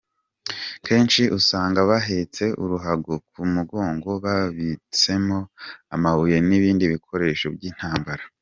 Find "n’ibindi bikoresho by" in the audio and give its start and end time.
6.47-7.63